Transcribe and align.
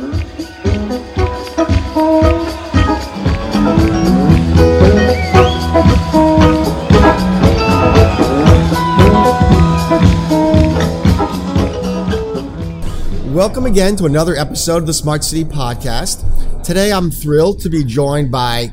Welcome 13.33 13.65
again 13.65 13.97
to 13.97 14.05
another 14.05 14.37
episode 14.37 14.77
of 14.77 14.87
the 14.87 14.93
Smart 14.93 15.25
City 15.25 15.43
Podcast. 15.43 16.63
Today 16.63 16.93
I'm 16.93 17.11
thrilled 17.11 17.59
to 17.61 17.69
be 17.69 17.83
joined 17.83 18.31
by 18.31 18.71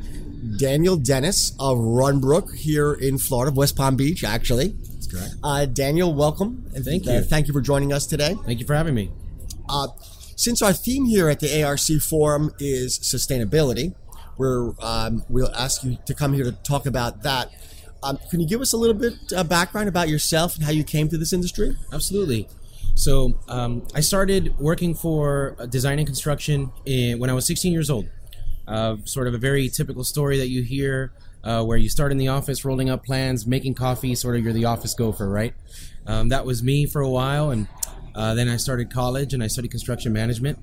Daniel 0.61 0.99
Denis 0.99 1.53
of 1.59 1.79
Runbrook 1.79 2.55
here 2.55 2.93
in 2.93 3.17
Florida, 3.17 3.51
West 3.51 3.77
Palm 3.77 3.97
Beach, 3.97 4.23
actually. 4.23 4.69
That's 4.93 5.07
correct. 5.07 5.35
Uh, 5.43 5.65
Daniel, 5.65 6.13
welcome. 6.13 6.71
And 6.75 6.85
Thank 6.85 7.09
uh, 7.09 7.13
you. 7.13 7.21
thank 7.23 7.47
you 7.47 7.55
for 7.55 7.63
joining 7.63 7.95
us 7.95 8.05
today. 8.05 8.37
Thank 8.45 8.61
you 8.61 8.67
for 8.67 8.75
having 8.75 8.95
me. 8.95 9.11
Uh, 9.71 9.89
since 10.37 10.61
our 10.61 10.75
theme 10.75 11.07
here 11.07 11.31
at 11.31 11.41
the 11.41 11.63
ARC 11.63 11.81
Forum 12.03 12.53
is 12.59 12.99
sustainability, 12.99 13.95
we're, 14.37 14.75
um, 14.81 15.25
we'll 15.31 15.55
ask 15.55 15.83
you 15.83 15.97
to 16.05 16.13
come 16.13 16.35
here 16.35 16.45
to 16.45 16.53
talk 16.53 16.85
about 16.85 17.23
that. 17.23 17.51
Um, 18.03 18.19
can 18.31 18.39
you 18.41 18.47
give 18.47 18.61
us 18.61 18.75
a 18.75 18.77
little 18.77 18.95
bit 18.95 19.15
uh, 19.35 19.43
background 19.43 19.89
about 19.89 20.11
yourself 20.11 20.57
and 20.57 20.65
how 20.65 20.73
you 20.73 20.85
came 20.85 21.09
to 21.09 21.17
this 21.17 21.33
industry? 21.33 21.75
Absolutely. 21.91 22.49
So 22.95 23.41
um, 23.49 23.87
I 23.95 24.01
started 24.01 24.59
working 24.59 24.95
for 24.95 25.57
uh, 25.59 25.65
design 25.65 25.99
and 25.99 26.07
construction 26.07 26.71
in, 26.85 27.19
when 27.19 27.31
I 27.31 27.33
was 27.33 27.47
16 27.47 27.73
years 27.73 27.89
old. 27.89 28.11
Uh, 28.71 28.97
sort 29.05 29.27
of 29.27 29.35
a 29.35 29.39
very 29.39 29.69
typical 29.69 30.05
story 30.05 30.39
that 30.39 30.49
you 30.49 30.63
hear 30.63 31.13
uh, 31.43 31.65
where 31.65 31.77
you 31.77 31.89
start 31.89 32.13
in 32.13 32.19
the 32.19 32.29
office 32.29 32.65
rolling 32.65 32.89
up 32.89 33.05
plans, 33.05 33.45
making 33.45 33.75
coffee, 33.75 34.15
sort 34.15 34.37
of 34.37 34.45
you're 34.45 34.53
the 34.53 34.65
office 34.65 34.95
gopher, 34.95 35.29
right? 35.29 35.55
Um, 36.07 36.29
that 36.29 36.47
was 36.47 36.63
me 36.63 36.87
for 36.87 37.01
a 37.01 37.09
while. 37.09 37.51
And 37.51 37.67
uh, 38.15 38.35
then 38.35 38.49
I 38.49 38.57
started 38.57 38.93
college 38.93 39.35
and 39.35 39.43
I 39.43 39.49
studied 39.49 39.73
construction 39.73 40.13
management 40.13 40.59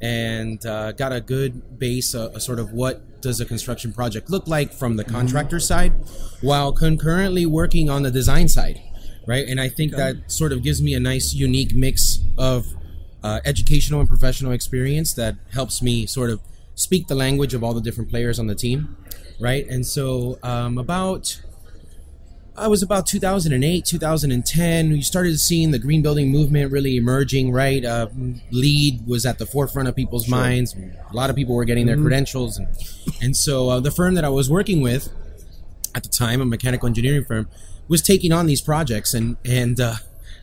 and 0.00 0.64
uh, 0.64 0.92
got 0.92 1.12
a 1.12 1.20
good 1.20 1.78
base, 1.78 2.14
uh, 2.14 2.30
a 2.34 2.40
sort 2.40 2.60
of 2.60 2.72
what 2.72 3.20
does 3.20 3.40
a 3.40 3.44
construction 3.44 3.92
project 3.92 4.30
look 4.30 4.46
like 4.46 4.72
from 4.72 4.96
the 4.96 5.04
contractor 5.04 5.58
side, 5.58 5.92
while 6.40 6.72
concurrently 6.72 7.46
working 7.46 7.90
on 7.90 8.02
the 8.02 8.10
design 8.12 8.46
side, 8.46 8.80
right? 9.26 9.48
And 9.48 9.60
I 9.60 9.68
think 9.68 9.92
that 9.92 10.30
sort 10.30 10.52
of 10.52 10.62
gives 10.62 10.80
me 10.80 10.94
a 10.94 11.00
nice, 11.00 11.34
unique 11.34 11.74
mix 11.74 12.20
of 12.38 12.66
uh, 13.24 13.40
educational 13.44 13.98
and 13.98 14.08
professional 14.08 14.52
experience 14.52 15.14
that 15.14 15.36
helps 15.52 15.80
me 15.80 16.06
sort 16.06 16.30
of 16.30 16.40
speak 16.74 17.06
the 17.06 17.14
language 17.14 17.54
of 17.54 17.62
all 17.62 17.74
the 17.74 17.80
different 17.80 18.10
players 18.10 18.38
on 18.38 18.46
the 18.46 18.54
team, 18.54 18.96
right? 19.40 19.66
And 19.68 19.86
so 19.86 20.38
um, 20.42 20.78
about 20.78 21.40
I 22.56 22.68
was 22.68 22.82
about 22.84 23.06
2008, 23.06 23.84
2010. 23.84 24.90
We 24.92 25.02
started 25.02 25.40
seeing 25.40 25.72
the 25.72 25.78
green 25.78 26.02
building 26.02 26.30
movement 26.30 26.70
really 26.70 26.96
emerging, 26.96 27.50
right? 27.50 27.84
Uh, 27.84 28.08
LEED 28.52 29.06
was 29.08 29.26
at 29.26 29.38
the 29.38 29.46
forefront 29.46 29.88
of 29.88 29.96
people's 29.96 30.28
minds. 30.28 30.74
A 30.74 31.14
lot 31.14 31.30
of 31.30 31.36
people 31.36 31.56
were 31.56 31.64
getting 31.64 31.86
their 31.86 31.96
credentials. 31.96 32.56
And, 32.56 32.68
and 33.20 33.36
so 33.36 33.70
uh, 33.70 33.80
the 33.80 33.90
firm 33.90 34.14
that 34.14 34.24
I 34.24 34.28
was 34.28 34.48
working 34.48 34.82
with 34.82 35.08
at 35.96 36.04
the 36.04 36.08
time, 36.08 36.40
a 36.40 36.44
mechanical 36.44 36.86
engineering 36.86 37.24
firm, 37.24 37.48
was 37.88 38.02
taking 38.02 38.30
on 38.30 38.46
these 38.46 38.60
projects 38.60 39.14
and, 39.14 39.36
and 39.44 39.80
uh, 39.80 39.96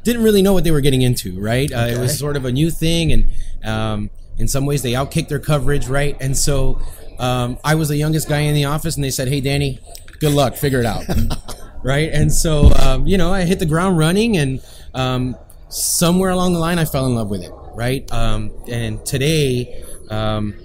didn't 0.04 0.24
really 0.24 0.42
know 0.42 0.52
what 0.52 0.66
they 0.66 0.72
were 0.72 0.82
getting 0.82 1.02
into, 1.02 1.40
right? 1.40 1.72
Uh, 1.72 1.88
it 1.88 1.98
was 1.98 2.20
sort 2.20 2.36
of 2.36 2.44
a 2.44 2.52
new 2.52 2.70
thing. 2.70 3.14
And 3.14 3.30
um, 3.64 4.10
in 4.42 4.48
some 4.48 4.66
ways, 4.66 4.82
they 4.82 4.94
outkicked 4.94 5.30
their 5.30 5.40
coverage, 5.40 5.88
right? 5.88 6.18
And 6.20 6.36
so 6.36 6.82
um, 7.20 7.60
I 7.64 7.76
was 7.76 7.90
the 7.90 7.96
youngest 7.96 8.28
guy 8.28 8.40
in 8.40 8.56
the 8.56 8.66
office, 8.66 8.96
and 8.96 9.04
they 9.04 9.12
said, 9.12 9.28
hey, 9.28 9.40
Danny, 9.40 9.80
good 10.20 10.34
luck, 10.34 10.56
figure 10.56 10.80
it 10.80 10.86
out. 10.86 11.06
right? 11.84 12.10
And 12.12 12.34
so, 12.34 12.72
um, 12.74 13.06
you 13.08 13.18
know, 13.18 13.32
I 13.32 13.44
hit 13.44 13.60
the 13.60 13.66
ground 13.66 13.98
running, 13.98 14.38
and 14.38 14.62
um, 14.94 15.36
somewhere 15.70 16.32
along 16.32 16.54
the 16.54 16.60
line, 16.60 16.80
I 16.80 16.86
fell 16.86 17.06
in 17.06 17.16
love 17.16 17.30
with 17.30 17.44
it, 17.44 17.52
right? 17.76 18.12
Um, 18.12 18.52
and 18.68 19.06
today, 19.06 19.86
um, 20.10 20.56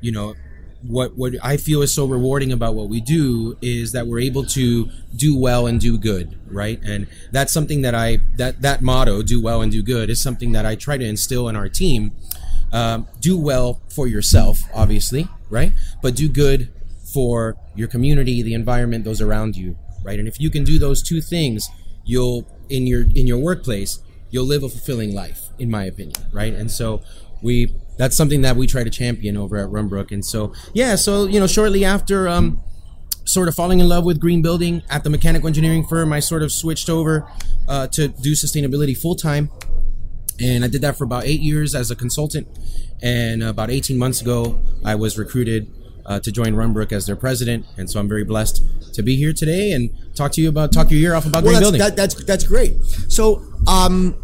you 0.00 0.12
know, 0.12 0.34
what 0.82 1.14
what 1.16 1.34
I 1.42 1.58
feel 1.58 1.82
is 1.82 1.92
so 1.92 2.06
rewarding 2.06 2.52
about 2.52 2.74
what 2.74 2.88
we 2.88 3.02
do 3.02 3.56
is 3.60 3.92
that 3.92 4.06
we're 4.06 4.20
able 4.20 4.44
to 4.46 4.88
do 5.14 5.38
well 5.38 5.66
and 5.66 5.78
do 5.78 5.98
good, 5.98 6.38
right? 6.50 6.80
And 6.82 7.06
that's 7.32 7.52
something 7.52 7.82
that 7.82 7.94
I 7.94 8.18
that 8.36 8.62
that 8.62 8.80
motto, 8.82 9.22
do 9.22 9.42
well 9.42 9.60
and 9.60 9.70
do 9.70 9.82
good, 9.82 10.08
is 10.08 10.20
something 10.20 10.52
that 10.52 10.64
I 10.64 10.76
try 10.76 10.96
to 10.96 11.04
instill 11.04 11.48
in 11.48 11.56
our 11.56 11.68
team. 11.68 12.12
Um, 12.72 13.08
do 13.20 13.36
well 13.36 13.80
for 13.88 14.06
yourself, 14.06 14.62
obviously, 14.72 15.28
right? 15.48 15.72
But 16.02 16.14
do 16.14 16.28
good 16.28 16.68
for 17.12 17.56
your 17.74 17.88
community, 17.88 18.42
the 18.42 18.54
environment, 18.54 19.04
those 19.04 19.20
around 19.20 19.56
you, 19.56 19.76
right? 20.04 20.18
And 20.18 20.28
if 20.28 20.40
you 20.40 20.50
can 20.50 20.64
do 20.64 20.78
those 20.78 21.02
two 21.02 21.20
things, 21.20 21.68
you'll 22.04 22.46
in 22.68 22.86
your 22.86 23.02
in 23.02 23.26
your 23.26 23.38
workplace, 23.38 24.00
you'll 24.30 24.46
live 24.46 24.62
a 24.62 24.68
fulfilling 24.68 25.14
life, 25.14 25.48
in 25.58 25.70
my 25.70 25.84
opinion, 25.84 26.22
right? 26.32 26.54
And 26.54 26.70
so 26.70 27.02
we 27.42 27.74
that's 27.96 28.16
something 28.16 28.42
that 28.42 28.56
we 28.56 28.66
try 28.66 28.84
to 28.84 28.90
champion 28.90 29.36
over 29.36 29.56
at 29.56 29.68
Runbrook. 29.68 30.10
And 30.12 30.24
so 30.24 30.52
yeah, 30.72 30.94
so 30.94 31.26
you 31.26 31.40
know, 31.40 31.46
shortly 31.46 31.84
after 31.84 32.28
um 32.28 32.62
sort 33.24 33.48
of 33.48 33.54
falling 33.54 33.80
in 33.80 33.88
love 33.88 34.04
with 34.04 34.18
green 34.20 34.42
building 34.42 34.82
at 34.90 35.04
the 35.04 35.10
mechanical 35.10 35.46
engineering 35.46 35.86
firm, 35.86 36.12
I 36.12 36.20
sort 36.20 36.42
of 36.42 36.50
switched 36.50 36.88
over 36.90 37.30
uh, 37.68 37.86
to 37.88 38.08
do 38.08 38.32
sustainability 38.32 38.96
full 38.96 39.14
time 39.14 39.50
and 40.40 40.64
I 40.64 40.68
did 40.68 40.80
that 40.82 40.96
for 40.96 41.04
about 41.04 41.24
eight 41.24 41.40
years 41.40 41.74
as 41.74 41.90
a 41.90 41.96
consultant. 41.96 42.48
And 43.02 43.42
about 43.42 43.70
18 43.70 43.96
months 43.98 44.20
ago, 44.20 44.60
I 44.84 44.94
was 44.94 45.18
recruited 45.18 45.72
uh, 46.06 46.20
to 46.20 46.32
join 46.32 46.54
Runbrook 46.54 46.92
as 46.92 47.06
their 47.06 47.16
president, 47.16 47.66
and 47.76 47.88
so 47.90 48.00
I'm 48.00 48.08
very 48.08 48.24
blessed 48.24 48.62
to 48.94 49.02
be 49.02 49.16
here 49.16 49.32
today 49.32 49.72
and 49.72 49.90
talk 50.14 50.32
to 50.32 50.40
you 50.40 50.48
about 50.48 50.72
talk 50.72 50.90
your 50.90 51.00
ear 51.00 51.14
off 51.14 51.26
about 51.26 51.44
Well, 51.44 51.52
green 51.52 51.54
that's, 51.54 51.64
building. 51.64 51.78
that, 51.80 51.96
that's 51.96 52.24
that's 52.24 52.44
great. 52.44 52.82
So, 53.08 53.42
um, 53.66 54.16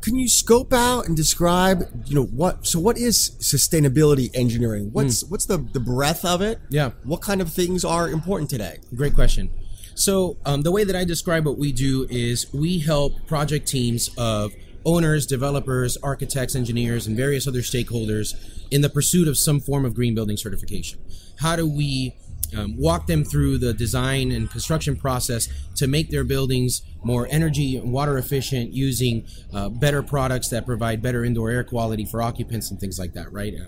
can 0.00 0.14
you 0.16 0.28
scope 0.28 0.72
out 0.72 1.08
and 1.08 1.16
describe, 1.16 1.82
you 2.06 2.14
know, 2.14 2.24
what? 2.24 2.66
So, 2.66 2.78
what 2.78 2.96
is 2.96 3.32
sustainability 3.40 4.30
engineering? 4.34 4.90
What's 4.92 5.24
what's 5.24 5.46
the 5.46 5.58
the 5.58 5.80
breadth 5.80 6.24
of 6.24 6.40
it? 6.42 6.58
Hmm. 6.68 6.74
Yeah. 6.74 6.90
What 7.04 7.22
kind 7.22 7.40
of 7.40 7.52
things 7.52 7.84
are 7.84 8.08
important 8.08 8.48
today? 8.50 8.78
Great 8.94 9.14
question. 9.14 9.50
So, 9.94 10.36
um, 10.44 10.62
the 10.62 10.70
way 10.72 10.84
that 10.84 10.94
I 10.94 11.04
describe 11.04 11.44
what 11.46 11.58
we 11.58 11.72
do 11.72 12.06
is 12.08 12.52
we 12.52 12.78
help 12.78 13.26
project 13.26 13.66
teams 13.66 14.10
of 14.16 14.52
owners, 14.86 15.26
developers, 15.26 15.98
architects, 15.98 16.54
engineers, 16.54 17.06
and 17.06 17.16
various 17.16 17.46
other 17.46 17.60
stakeholders 17.60 18.34
in 18.70 18.80
the 18.80 18.88
pursuit 18.88 19.28
of 19.28 19.36
some 19.36 19.60
form 19.60 19.84
of 19.84 19.94
green 19.94 20.14
building 20.14 20.36
certification. 20.36 20.98
How 21.40 21.56
do 21.56 21.68
we 21.68 22.14
um, 22.56 22.76
walk 22.76 23.06
them 23.06 23.24
through 23.24 23.58
the 23.58 23.74
design 23.74 24.30
and 24.30 24.50
construction 24.50 24.96
process 24.96 25.48
to 25.74 25.86
make 25.86 26.10
their 26.10 26.24
buildings 26.24 26.82
more 27.02 27.26
energy 27.30 27.76
and 27.76 27.92
water 27.92 28.16
efficient 28.16 28.72
using 28.72 29.26
uh, 29.52 29.68
better 29.68 30.02
products 30.02 30.48
that 30.48 30.64
provide 30.64 31.02
better 31.02 31.24
indoor 31.24 31.50
air 31.50 31.64
quality 31.64 32.04
for 32.04 32.22
occupants 32.22 32.70
and 32.70 32.78
things 32.78 32.98
like 32.98 33.12
that, 33.14 33.32
right? 33.32 33.54
Uh, 33.54 33.64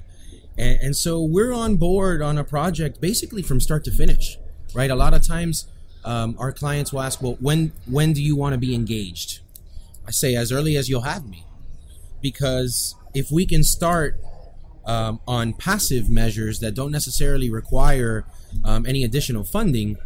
and, 0.57 0.79
and 0.81 0.97
so 0.97 1.21
we're 1.23 1.53
on 1.53 1.77
board 1.77 2.23
on 2.23 2.39
a 2.39 2.45
project 2.45 3.01
basically 3.01 3.43
from 3.43 3.61
start 3.61 3.85
to 3.85 3.91
finish, 3.91 4.39
right? 4.75 4.91
A 4.91 4.97
lot 4.97 5.15
of 5.15 5.27
times 5.27 5.67
um, 6.05 6.37
our 6.39 6.53
clients 6.53 6.93
will 6.93 7.01
ask, 7.01 7.21
well, 7.21 7.37
when, 7.41 7.73
when 7.87 8.13
do 8.13 8.23
you 8.23 8.37
want 8.37 8.53
to 8.53 8.59
be 8.59 8.75
engaged? 8.75 9.41
I 10.09 10.11
say 10.11 10.35
as 10.35 10.51
early 10.51 10.75
as 10.77 10.89
you'll 10.89 11.03
have 11.03 11.29
me. 11.29 11.45
Because 12.23 12.95
if 13.15 13.31
we 13.31 13.45
can 13.45 13.63
start 13.63 14.19
um, 14.87 15.21
on 15.29 15.53
passive 15.53 16.09
measures 16.09 16.61
that 16.61 16.75
don't 16.75 16.91
necessarily 16.91 17.51
require 17.51 18.25
um, 18.65 18.87
any 18.87 19.05
additional 19.05 19.45
funding, 19.45 19.99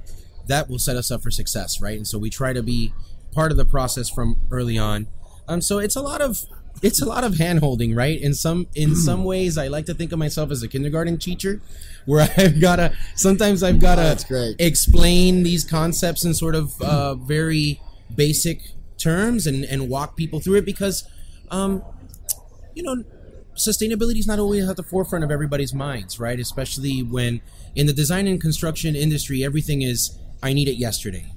that 0.49 0.69
will 0.69 0.81
set 0.81 0.96
us 0.96 1.12
up 1.12 1.22
for 1.22 1.31
success, 1.31 1.81
right? 1.81 1.96
And 1.96 2.06
so 2.06 2.19
we 2.19 2.31
try 2.31 2.52
to 2.52 2.64
be 2.64 2.93
part 3.31 3.52
of 3.52 3.56
the 3.56 3.64
process 3.64 4.10
from 4.10 4.40
early 4.50 4.76
on. 4.76 5.06
Um, 5.46 5.60
so 5.60 5.78
it's 5.78 5.94
a 5.94 6.02
lot 6.02 6.20
of 6.20 6.44
it's 6.82 7.00
a 7.00 7.06
lot 7.06 7.22
of 7.22 7.38
hand 7.38 7.60
holding, 7.60 7.94
right? 7.94 8.20
In 8.20 8.34
some 8.34 8.66
in 8.75 8.96
some 8.96 9.22
ways, 9.22 9.56
I 9.56 9.69
like 9.69 9.87
to 9.87 9.94
think 9.94 10.10
of 10.10 10.19
myself 10.19 10.50
as 10.50 10.64
a 10.64 10.69
kindergarten 10.69 11.16
teacher, 11.16 11.60
where 12.06 12.28
I've 12.37 12.60
gotta 12.60 12.96
sometimes 13.14 13.62
I've 13.62 13.78
gotta 13.78 14.25
great. 14.26 14.56
explain 14.58 15.44
these 15.44 15.64
concepts 15.64 16.25
in 16.25 16.34
sort 16.34 16.56
of 16.56 16.81
uh, 16.82 17.14
very 17.14 17.81
basic 18.14 18.72
terms 19.02 19.46
and 19.46 19.64
and 19.64 19.88
walk 19.88 20.16
people 20.16 20.40
through 20.40 20.56
it 20.56 20.64
because, 20.64 21.08
um, 21.50 21.82
you 22.75 22.82
know, 22.82 23.04
sustainability 23.54 24.19
is 24.19 24.26
not 24.26 24.38
always 24.38 24.69
at 24.69 24.76
the 24.76 24.82
forefront 24.82 25.25
of 25.25 25.31
everybody's 25.31 25.75
minds, 25.75 26.19
right? 26.20 26.38
Especially 26.38 27.00
when 27.02 27.40
in 27.75 27.87
the 27.87 27.93
design 27.93 28.26
and 28.26 28.40
construction 28.40 28.94
industry, 28.94 29.44
everything 29.44 29.82
is 29.82 30.19
I 30.43 30.52
need 30.52 30.69
it 30.69 30.76
yesterday, 30.76 31.32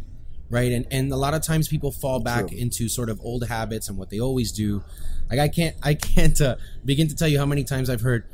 right? 0.50 0.72
And 0.72 0.86
and 0.92 1.12
a 1.12 1.18
lot 1.18 1.34
of 1.34 1.42
times 1.42 1.68
people 1.68 1.92
fall 1.92 2.20
back 2.20 2.48
True. 2.50 2.58
into 2.58 2.88
sort 2.88 3.10
of 3.10 3.20
old 3.22 3.48
habits 3.48 3.90
and 3.90 3.98
what 3.98 4.10
they 4.10 4.20
always 4.20 4.52
do. 4.52 4.84
Like 5.30 5.40
I 5.40 5.48
can't 5.48 5.76
I 5.82 5.96
can't 5.96 6.40
uh, 6.40 6.56
begin 6.84 7.08
to 7.08 7.16
tell 7.16 7.28
you 7.28 7.40
how 7.40 7.46
many 7.46 7.64
times 7.64 7.90
I've 7.90 8.02
heard, 8.02 8.26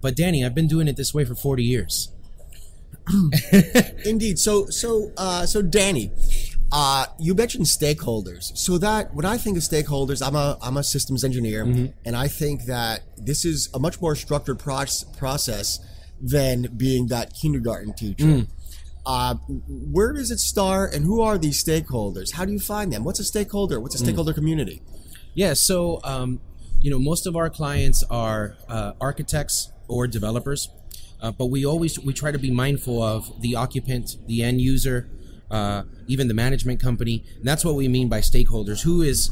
but 0.00 0.14
Danny, 0.16 0.44
I've 0.44 0.54
been 0.54 0.68
doing 0.68 0.88
it 0.88 0.96
this 0.96 1.12
way 1.12 1.24
for 1.24 1.34
forty 1.34 1.64
years. 1.64 2.12
Indeed. 4.04 4.38
So, 4.38 4.66
so, 4.66 5.12
uh, 5.16 5.46
so, 5.46 5.62
Danny, 5.62 6.10
uh, 6.72 7.06
you 7.18 7.34
mentioned 7.34 7.64
stakeholders. 7.66 8.56
So 8.56 8.78
that 8.78 9.14
when 9.14 9.24
I 9.24 9.38
think 9.38 9.56
of 9.56 9.62
stakeholders, 9.62 10.26
I'm 10.26 10.34
a 10.34 10.58
I'm 10.60 10.76
a 10.76 10.82
systems 10.84 11.24
engineer, 11.24 11.64
and 12.04 12.16
I 12.16 12.28
think 12.28 12.64
that 12.64 13.02
this 13.16 13.44
is 13.44 13.68
a 13.72 13.78
much 13.78 14.00
more 14.00 14.14
structured 14.16 14.58
proc- 14.58 15.16
process 15.16 15.78
than 16.20 16.68
being 16.76 17.08
that 17.08 17.34
kindergarten 17.34 17.92
teacher. 17.94 18.46
Uh, 19.04 19.34
where 19.68 20.12
does 20.12 20.32
it 20.32 20.40
start, 20.40 20.92
and 20.92 21.04
who 21.04 21.20
are 21.20 21.38
these 21.38 21.62
stakeholders? 21.62 22.32
How 22.32 22.44
do 22.44 22.52
you 22.52 22.58
find 22.58 22.92
them? 22.92 23.04
What's 23.04 23.20
a 23.20 23.24
stakeholder? 23.24 23.78
What's 23.78 23.94
a 23.94 23.98
stakeholder 23.98 24.32
community? 24.32 24.82
Yeah, 25.34 25.52
so 25.52 26.00
um, 26.02 26.40
you 26.80 26.90
know, 26.90 26.98
most 26.98 27.26
of 27.26 27.36
our 27.36 27.48
clients 27.48 28.02
are 28.10 28.56
uh, 28.68 28.92
architects 29.00 29.70
or 29.86 30.08
developers, 30.08 30.68
uh, 31.20 31.30
but 31.30 31.46
we 31.46 31.64
always 31.64 32.00
we 32.00 32.12
try 32.12 32.32
to 32.32 32.38
be 32.38 32.50
mindful 32.50 33.00
of 33.00 33.40
the 33.40 33.54
occupant, 33.54 34.16
the 34.26 34.42
end 34.42 34.60
user, 34.60 35.08
uh, 35.50 35.82
even 36.06 36.28
the 36.28 36.34
management 36.34 36.80
company. 36.80 37.24
And 37.36 37.44
that's 37.44 37.64
what 37.64 37.74
we 37.74 37.88
mean 37.88 38.08
by 38.08 38.20
stakeholders. 38.20 38.82
Who 38.82 39.02
is 39.02 39.30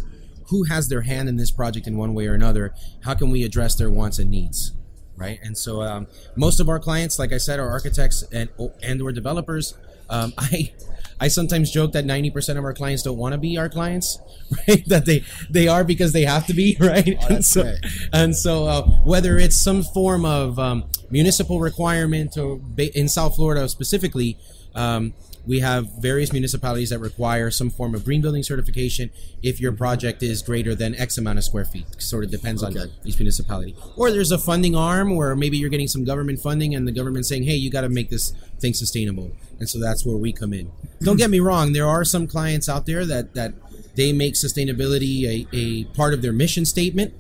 who 0.49 0.65
has 0.65 0.89
their 0.89 1.03
hand 1.03 1.29
in 1.29 1.37
this 1.37 1.51
project 1.51 1.87
in 1.87 1.97
one 1.97 2.15
way 2.15 2.27
or 2.27 2.35
another? 2.35 2.75
How 3.05 3.15
can 3.15 3.31
we 3.31 3.45
address 3.45 3.75
their 3.75 3.91
wants 3.91 4.19
and 4.19 4.31
needs? 4.31 4.73
Right, 5.17 5.39
and 5.43 5.57
so 5.57 5.81
um, 5.83 6.09
most 6.35 6.59
of 6.59 6.69
our 6.69 6.81
clients, 6.81 7.21
like 7.21 7.33
I 7.33 7.39
said, 7.39 7.61
are 7.61 7.69
architects 7.69 8.25
and 8.33 8.49
and 8.83 9.01
or 9.01 9.13
developers. 9.13 9.75
Um, 10.11 10.35
I 10.39 10.73
I 11.21 11.29
sometimes 11.29 11.71
joke 11.71 11.93
that 11.93 12.05
ninety 12.05 12.31
percent 12.31 12.59
of 12.59 12.65
our 12.65 12.75
clients 12.75 13.05
don't 13.05 13.17
want 13.17 13.33
to 13.33 13.39
be 13.39 13.57
our 13.57 13.69
clients, 13.69 14.19
right? 14.69 14.85
That 14.89 15.07
they 15.07 15.23
they 15.49 15.69
are 15.69 15.85
because 15.85 16.13
they 16.13 16.25
have 16.25 16.47
to 16.49 16.55
be, 16.55 16.77
right? 16.81 17.17
and 17.31 17.45
so 17.45 17.75
and 18.13 18.35
so 18.35 18.67
uh, 18.67 18.83
whether 19.05 19.39
it's 19.39 19.57
some 19.57 19.85
form 19.85 20.25
of 20.25 20.59
um, 20.59 20.85
municipal 21.11 21.61
requirement 21.61 22.37
or 22.37 22.59
ba- 22.61 22.97
in 22.99 23.09
South 23.09 23.37
Florida 23.37 23.69
specifically. 23.69 24.37
Um, 24.75 25.15
we 25.47 25.61
have 25.61 25.87
various 26.01 26.33
municipalities 26.33 26.91
that 26.91 26.99
require 26.99 27.51
some 27.51 27.71
form 27.71 27.95
of 27.95 28.05
green 28.05 28.23
building 28.23 28.43
certification 28.43 29.11
if 29.43 29.61
your 29.61 29.73
project 29.73 30.23
is 30.23 30.43
greater 30.43 30.75
than 30.75 30.95
X 30.95 31.19
amount 31.19 31.39
of 31.39 31.45
square 31.45 31.65
feet. 31.65 31.87
Sort 31.99 32.25
of 32.25 32.31
depends 32.31 32.63
on 32.63 32.77
each 33.05 33.19
municipality. 33.19 33.77
Or 33.97 34.11
there's 34.11 34.33
a 34.33 34.39
funding 34.39 34.75
arm 34.75 35.17
where 35.17 35.37
maybe 35.37 35.59
you're 35.59 35.71
getting 35.71 35.89
some 35.89 36.05
government 36.05 36.41
funding 36.41 36.75
and 36.75 36.89
the 36.89 36.93
government 36.93 37.27
saying, 37.27 37.45
hey, 37.45 37.55
you 37.55 37.71
got 37.71 37.83
to 37.83 37.89
make 37.89 38.11
this 38.11 38.33
thing 38.59 38.73
sustainable. 38.73 39.33
And 39.59 39.69
so 39.69 39.79
that's 39.79 40.05
where 40.05 40.17
we 40.17 40.33
come 40.33 40.53
in. 40.53 40.71
Don't 41.03 41.17
get 41.17 41.31
me 41.31 41.41
wrong, 41.41 41.73
there 41.73 41.87
are 41.87 42.05
some 42.05 42.27
clients 42.27 42.69
out 42.69 42.87
there 42.87 43.05
that, 43.07 43.35
that 43.35 43.55
they 43.95 44.13
make 44.13 44.35
sustainability 44.35 45.25
a, 45.25 45.57
a 45.57 45.85
part 45.97 46.15
of 46.15 46.23
their 46.23 46.33
mission 46.33 46.65
statement. 46.65 47.15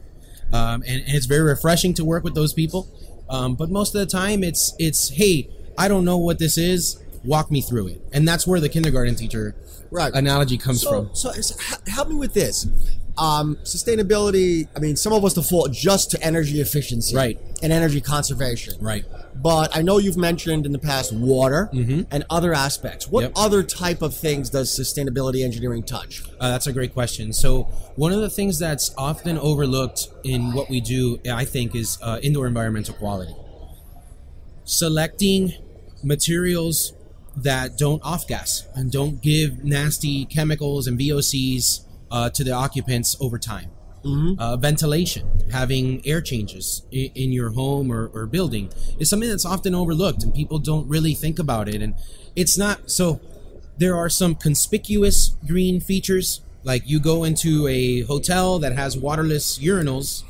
Um, 0.53 0.83
and, 0.87 1.03
and 1.03 1.15
it's 1.15 1.27
very 1.27 1.43
refreshing 1.43 1.95
to 1.95 2.05
work 2.05 2.25
with 2.25 2.35
those 2.35 2.53
people. 2.53 2.89
Um, 3.29 3.55
but 3.55 3.71
most 3.71 3.95
of 3.95 4.01
the 4.01 4.07
time, 4.07 4.45
it's 4.45 4.75
it's 4.79 5.11
hey, 5.11 5.49
I 5.79 5.89
don't 5.89 6.05
know 6.05 6.19
what 6.19 6.39
this 6.39 6.59
is. 6.59 7.03
Walk 7.25 7.51
me 7.51 7.61
through 7.61 7.89
it, 7.89 8.03
and 8.13 8.27
that's 8.29 8.47
where 8.47 8.61
the 8.61 8.69
kindergarten 8.69 9.15
teacher 9.15 9.55
Right. 9.91 10.13
analogy 10.15 10.59
comes 10.59 10.83
So, 10.83 10.91
from. 10.91 11.11
so 11.15 11.33
h- 11.35 11.53
help 11.89 12.09
me 12.09 12.15
with 12.17 12.35
this. 12.35 12.67
Um, 13.17 13.57
sustainability. 13.65 14.67
I 14.75 14.81
mean, 14.81 14.97
some 14.97 15.13
of 15.13 15.25
us 15.25 15.35
default 15.35 15.71
just 15.73 16.11
to 16.11 16.23
energy 16.23 16.61
efficiency, 16.61 17.15
Right. 17.15 17.39
and 17.63 17.73
energy 17.73 18.01
conservation, 18.01 18.75
Right. 18.81 19.05
But 19.41 19.77
I 19.77 19.83
know 19.83 19.99
you've 19.99 20.17
mentioned 20.17 20.65
in 20.65 20.71
the 20.73 20.79
past 20.79 21.13
water 21.13 21.69
and 21.73 22.25
other 22.31 22.55
aspects. 22.55 23.09
What 23.09 23.23
Yep. 23.23 23.33
other 23.37 23.63
type 23.65 24.01
of 24.01 24.15
things 24.15 24.49
does 24.51 24.71
sustainability 24.71 25.45
engineering 25.45 25.83
touch? 25.83 26.23
Uh, 26.41 26.51
that's 26.51 26.67
a 26.69 26.73
great 26.73 26.93
question. 26.95 27.33
So 27.33 27.63
one 27.97 28.13
of 28.13 28.21
the 28.21 28.31
things 28.31 28.59
that's 28.61 28.93
often 28.97 29.37
overlooked 29.39 30.09
in 30.25 30.53
what 30.53 30.69
we 30.71 30.81
do, 30.81 31.19
I 31.31 31.45
think, 31.45 31.75
is 31.75 31.99
uh, 32.03 32.19
indoor 32.23 32.47
environmental 32.47 32.95
quality. 32.95 33.35
Selecting 34.65 35.53
materials 36.03 36.93
that 37.37 37.77
don't 37.79 38.03
off 38.05 38.27
gas 38.27 38.67
and 38.75 38.91
don't 38.93 39.21
give 39.23 39.65
nasty 39.65 40.25
chemicals 40.27 40.87
and 40.87 40.99
VOCs 40.99 41.81
uh, 42.11 42.31
to 42.31 42.45
the 42.45 42.53
occupants 42.53 43.17
over 43.21 43.39
time. 43.39 43.71
Uh, 44.39 44.55
ventilation, 44.59 45.27
having 45.51 46.07
air 46.07 46.21
changes 46.21 46.83
in, 46.93 47.11
in 47.15 47.33
your 47.33 47.51
home 47.53 47.91
or, 47.91 48.09
or 48.13 48.27
building 48.27 48.71
is 48.99 49.09
something 49.09 49.31
that's 49.31 49.47
often 49.47 49.75
overlooked 49.75 50.23
and 50.23 50.35
people 50.35 50.59
don't 50.59 50.87
really 50.87 51.15
think 51.15 51.39
about 51.39 51.71
it. 51.71 51.81
And 51.81 51.95
it's 52.37 52.59
not 52.59 52.91
so 52.91 53.19
there 53.79 53.97
are 53.97 54.11
some 54.11 54.35
conspicuous 54.35 55.37
green 55.47 55.81
features 55.81 56.43
like 56.65 56.83
you 56.87 57.01
go 57.01 57.25
into 57.25 57.67
a 57.67 58.03
hotel 58.03 58.59
that 58.59 58.75
has 58.77 58.95
waterless 58.97 59.59
urinals 59.59 60.23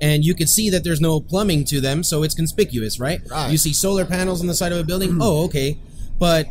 and 0.00 0.24
you 0.24 0.32
can 0.34 0.46
see 0.46 0.70
that 0.70 0.84
there's 0.84 1.00
no 1.00 1.18
plumbing 1.20 1.64
to 1.64 1.80
them 1.80 2.04
so 2.04 2.22
it's 2.22 2.34
conspicuous 2.34 3.00
right, 3.00 3.20
Right. 3.28 3.50
you 3.50 3.58
see 3.58 3.72
solar 3.72 4.04
panels 4.04 4.40
on 4.40 4.46
the 4.46 4.54
side 4.54 4.70
of 4.72 4.78
a 4.78 4.84
building 4.84 5.18
oh 5.20 5.44
okay 5.46 5.78
but 6.18 6.46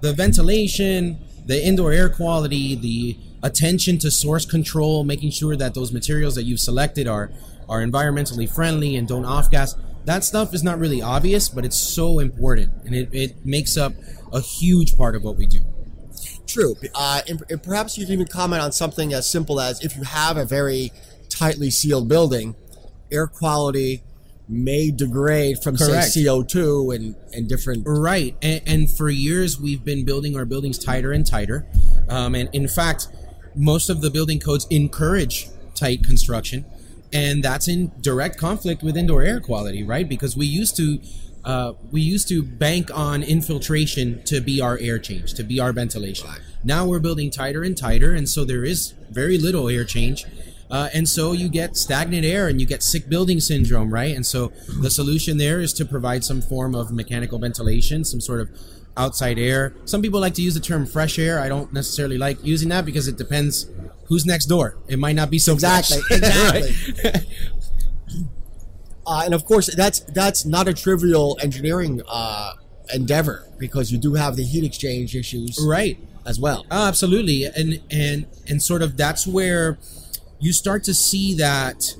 the 0.00 0.12
ventilation 0.12 1.18
the 1.46 1.64
indoor 1.66 1.92
air 1.92 2.08
quality 2.08 2.74
the 2.74 3.16
attention 3.42 3.98
to 3.98 4.10
source 4.10 4.44
control 4.44 5.04
making 5.04 5.30
sure 5.30 5.56
that 5.56 5.74
those 5.74 5.92
materials 5.92 6.34
that 6.34 6.44
you've 6.44 6.60
selected 6.60 7.06
are 7.06 7.30
are 7.68 7.80
environmentally 7.80 8.48
friendly 8.48 8.96
and 8.96 9.08
don't 9.08 9.24
off 9.24 9.50
gas 9.50 9.74
that 10.04 10.24
stuff 10.24 10.54
is 10.54 10.62
not 10.62 10.78
really 10.78 11.02
obvious 11.02 11.48
but 11.48 11.64
it's 11.64 11.76
so 11.76 12.18
important 12.18 12.70
and 12.84 12.94
it, 12.94 13.08
it 13.12 13.46
makes 13.46 13.76
up 13.76 13.92
a 14.32 14.40
huge 14.40 14.96
part 14.96 15.14
of 15.14 15.22
what 15.22 15.36
we 15.36 15.46
do 15.46 15.60
True. 16.46 16.74
Uh, 16.96 17.20
and, 17.28 17.44
and 17.48 17.62
perhaps 17.62 17.96
you 17.96 18.04
can 18.04 18.14
even 18.14 18.26
comment 18.26 18.60
on 18.60 18.72
something 18.72 19.12
as 19.12 19.30
simple 19.30 19.60
as 19.60 19.84
if 19.84 19.96
you 19.96 20.02
have 20.02 20.36
a 20.36 20.44
very 20.44 20.90
tightly 21.28 21.70
sealed 21.70 22.08
building, 22.08 22.56
air 23.12 23.28
quality 23.28 24.02
may 24.50 24.90
degrade 24.90 25.62
from 25.62 25.76
Correct. 25.76 26.08
say 26.08 26.24
CO2 26.24 26.94
and 26.94 27.14
and 27.32 27.48
different. 27.48 27.84
Right, 27.86 28.36
and, 28.42 28.60
and 28.66 28.90
for 28.90 29.08
years 29.08 29.60
we've 29.60 29.84
been 29.84 30.04
building 30.04 30.36
our 30.36 30.44
buildings 30.44 30.78
tighter 30.78 31.12
and 31.12 31.26
tighter, 31.26 31.66
um, 32.08 32.34
and 32.34 32.48
in 32.52 32.68
fact, 32.68 33.08
most 33.54 33.88
of 33.88 34.00
the 34.00 34.10
building 34.10 34.40
codes 34.40 34.66
encourage 34.70 35.48
tight 35.74 36.02
construction, 36.02 36.64
and 37.12 37.42
that's 37.42 37.68
in 37.68 37.92
direct 38.00 38.38
conflict 38.38 38.82
with 38.82 38.96
indoor 38.96 39.22
air 39.22 39.40
quality, 39.40 39.84
right? 39.84 40.08
Because 40.08 40.36
we 40.36 40.46
used 40.46 40.76
to. 40.76 41.00
Uh, 41.42 41.72
we 41.90 42.02
used 42.02 42.28
to 42.28 42.42
bank 42.42 42.90
on 42.92 43.22
infiltration 43.22 44.22
to 44.24 44.42
be 44.42 44.60
our 44.60 44.76
air 44.78 44.98
change, 44.98 45.32
to 45.32 45.42
be 45.42 45.58
our 45.58 45.72
ventilation. 45.72 46.28
Now 46.62 46.84
we're 46.84 46.98
building 46.98 47.30
tighter 47.30 47.62
and 47.62 47.74
tighter, 47.74 48.12
and 48.12 48.28
so 48.28 48.44
there 48.44 48.62
is 48.62 48.92
very 49.08 49.38
little 49.38 49.66
air 49.70 49.84
change. 49.84 50.26
Uh, 50.70 50.88
and 50.94 51.08
so 51.08 51.32
you 51.32 51.48
get 51.48 51.76
stagnant 51.76 52.24
air 52.24 52.48
and 52.48 52.60
you 52.60 52.66
get 52.66 52.82
sick 52.82 53.08
building 53.08 53.40
syndrome, 53.40 53.92
right? 53.92 54.14
And 54.14 54.24
so 54.24 54.52
the 54.80 54.90
solution 54.90 55.36
there 55.36 55.60
is 55.60 55.72
to 55.74 55.84
provide 55.84 56.24
some 56.24 56.40
form 56.40 56.74
of 56.74 56.92
mechanical 56.92 57.38
ventilation, 57.38 58.04
some 58.04 58.20
sort 58.20 58.40
of 58.40 58.50
outside 58.96 59.38
air. 59.38 59.74
Some 59.84 60.02
people 60.02 60.20
like 60.20 60.34
to 60.34 60.42
use 60.42 60.54
the 60.54 60.60
term 60.60 60.86
fresh 60.86 61.18
air. 61.18 61.40
I 61.40 61.48
don't 61.48 61.72
necessarily 61.72 62.18
like 62.18 62.44
using 62.44 62.68
that 62.68 62.84
because 62.84 63.08
it 63.08 63.16
depends 63.16 63.66
who's 64.04 64.26
next 64.26 64.46
door. 64.46 64.76
It 64.88 64.98
might 64.98 65.16
not 65.16 65.30
be 65.30 65.38
so 65.38 65.54
Exactly, 65.54 66.00
fresh. 66.02 66.18
exactly. 66.88 67.26
Uh, 69.06 69.22
and 69.24 69.34
of 69.34 69.44
course, 69.44 69.74
that's 69.74 70.00
that's 70.00 70.44
not 70.44 70.68
a 70.68 70.74
trivial 70.74 71.36
engineering 71.42 72.00
uh, 72.06 72.52
endeavor 72.94 73.44
because 73.58 73.90
you 73.90 73.98
do 73.98 74.14
have 74.14 74.36
the 74.36 74.44
heat 74.44 74.62
exchange 74.62 75.16
issues 75.16 75.58
right. 75.66 75.98
as 76.24 76.38
well. 76.38 76.64
Oh, 76.70 76.86
absolutely, 76.86 77.44
and 77.44 77.80
and 77.90 78.26
and 78.46 78.62
sort 78.62 78.82
of 78.82 78.96
that's 78.96 79.26
where 79.26 79.78
you 80.40 80.52
start 80.52 80.84
to 80.84 80.94
see 80.94 81.34
that 81.34 81.94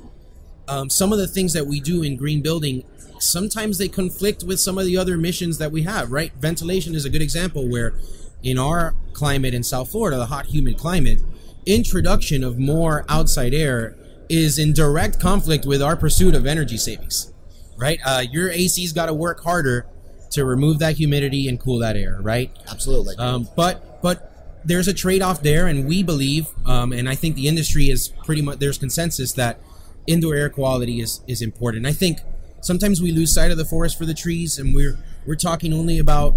um, 0.68 0.90
some 0.90 1.12
of 1.12 1.18
the 1.18 1.26
things 1.26 1.52
that 1.52 1.66
we 1.66 1.80
do 1.80 2.02
in 2.02 2.16
green 2.16 2.42
building 2.42 2.85
sometimes 3.18 3.78
they 3.78 3.88
conflict 3.88 4.42
with 4.42 4.59
some 4.59 4.78
of 4.78 4.87
the 4.87 4.97
other 4.97 5.16
missions 5.16 5.59
that 5.59 5.70
we 5.70 5.82
have. 5.82 6.11
Right, 6.11 6.32
ventilation 6.35 6.94
is 6.94 7.04
a 7.04 7.11
good 7.11 7.23
example 7.23 7.68
where 7.68 7.94
in 8.42 8.59
our 8.59 8.94
climate 9.12 9.54
in 9.54 9.62
South 9.62 9.90
Florida, 9.90 10.16
the 10.16 10.26
hot, 10.26 10.47
humid 10.47 10.78
climate, 10.78 11.20
introduction 11.66 12.42
of 12.42 12.59
more 12.59 13.04
outside 13.09 13.52
air 13.52 13.94
is 14.28 14.59
in 14.59 14.73
direct 14.73 15.20
conflict 15.20 15.66
with 15.66 15.82
our 15.82 15.97
pursuit 15.97 16.35
of 16.35 16.47
energy 16.47 16.76
savings. 16.76 17.32
Right, 17.76 17.99
uh, 18.04 18.25
your 18.30 18.50
AC's 18.50 18.92
got 18.92 19.06
to 19.06 19.14
work 19.14 19.42
harder 19.42 19.87
to 20.30 20.44
remove 20.44 20.78
that 20.78 20.97
humidity 20.97 21.49
and 21.49 21.59
cool 21.59 21.78
that 21.78 21.97
air. 21.97 22.18
Right. 22.20 22.50
Absolutely. 22.70 23.16
Um, 23.16 23.49
but 23.56 24.00
but 24.02 24.29
there's 24.64 24.88
a 24.88 24.94
trade-off 24.94 25.42
there, 25.42 25.66
and 25.66 25.86
we 25.86 26.02
believe, 26.02 26.48
um, 26.66 26.92
and 26.92 27.08
I 27.08 27.14
think 27.14 27.36
the 27.36 27.48
industry 27.48 27.88
is 27.88 28.08
pretty 28.24 28.42
much 28.42 28.58
there's 28.58 28.78
consensus 28.78 29.32
that 29.32 29.60
indoor 30.06 30.34
air 30.34 30.48
quality 30.48 31.00
is 31.00 31.20
is 31.26 31.42
important. 31.42 31.86
I 31.86 31.92
think 31.92 32.18
sometimes 32.60 33.00
we 33.00 33.12
lose 33.12 33.32
sight 33.32 33.50
of 33.50 33.58
the 33.58 33.64
forest 33.64 33.96
for 33.98 34.06
the 34.06 34.14
trees, 34.14 34.58
and 34.58 34.74
we're 34.74 34.98
we're 35.26 35.36
talking 35.36 35.72
only 35.72 35.98
about 35.98 36.34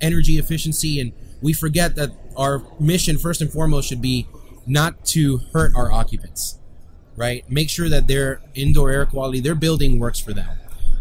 energy 0.00 0.38
efficiency, 0.38 1.00
and 1.00 1.12
we 1.40 1.52
forget 1.52 1.96
that 1.96 2.10
our 2.36 2.62
mission 2.78 3.18
first 3.18 3.40
and 3.40 3.50
foremost 3.50 3.88
should 3.88 4.02
be 4.02 4.26
not 4.66 5.04
to 5.06 5.38
hurt 5.52 5.72
our 5.76 5.90
occupants, 5.92 6.58
right? 7.16 7.48
Make 7.50 7.70
sure 7.70 7.88
that 7.88 8.06
their 8.08 8.40
indoor 8.54 8.90
air 8.90 9.06
quality, 9.06 9.40
their 9.40 9.54
building 9.54 9.98
works 9.98 10.18
for 10.18 10.32
them. 10.32 10.58